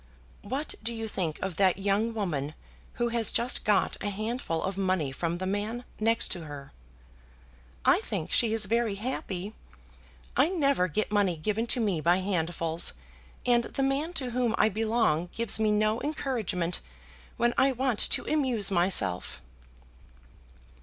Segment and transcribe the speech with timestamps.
[0.41, 2.55] "What do you think of that young woman
[2.93, 6.71] who has just got a handful of money from the man next to her?"
[7.85, 9.53] "I think she is very happy.
[10.35, 12.93] I never get money given to me by handfuls,
[13.45, 16.81] and the man to whom I belong gives me no encouragement
[17.37, 19.39] when I want to amuse myself."